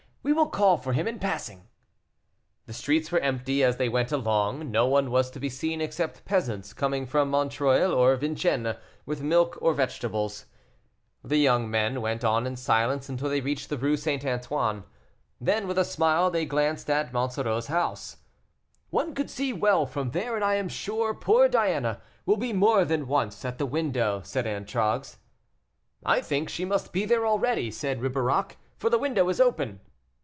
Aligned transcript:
We 0.23 0.33
will 0.33 0.49
call 0.49 0.77
for 0.77 0.93
him 0.93 1.07
in 1.07 1.17
passing." 1.17 1.67
The 2.67 2.73
streets 2.73 3.11
were 3.11 3.17
empty 3.19 3.63
as 3.63 3.77
they 3.77 3.89
went 3.89 4.11
along; 4.11 4.69
no 4.69 4.85
one 4.85 5.09
was 5.09 5.31
to 5.31 5.39
be 5.39 5.49
seen 5.49 5.81
except 5.81 6.25
peasants 6.25 6.73
coming 6.73 7.07
from 7.07 7.31
Montreuil 7.31 7.91
or 7.91 8.15
Vincennes, 8.17 8.75
with 9.03 9.23
milk 9.23 9.57
or 9.61 9.73
vegetables. 9.73 10.45
The 11.23 11.37
young 11.37 11.71
men 11.71 12.01
went 12.01 12.23
on 12.23 12.45
in 12.45 12.55
silence 12.55 13.09
until 13.09 13.29
they 13.29 13.41
reached 13.41 13.69
the 13.69 13.79
Rue 13.79 13.97
St. 13.97 14.23
Antoine. 14.23 14.83
Then, 15.41 15.67
with 15.67 15.79
a 15.79 15.83
smile, 15.83 16.29
they 16.29 16.45
glanced 16.45 16.87
at 16.91 17.11
Monsoreau's 17.11 17.65
house. 17.67 18.17
"One 18.91 19.15
could 19.15 19.29
see 19.31 19.51
well 19.53 19.87
from 19.87 20.11
there, 20.11 20.35
and 20.35 20.45
I 20.45 20.53
am 20.53 20.69
sure 20.69 21.15
poor 21.15 21.49
Diana 21.49 21.99
will 22.27 22.37
be 22.37 22.53
more 22.53 22.85
than 22.85 23.07
once 23.07 23.43
at 23.43 23.57
the 23.57 23.65
window," 23.65 24.21
said 24.23 24.45
Antragues. 24.45 25.17
"I 26.05 26.21
think 26.21 26.47
she 26.47 26.63
must 26.63 26.93
be 26.93 27.05
there 27.05 27.25
already," 27.25 27.71
said 27.71 28.03
Ribeirac, 28.03 28.57
"for 28.77 28.91
the 28.91 28.99
window 28.99 29.27
is 29.27 29.41
open." 29.41 29.79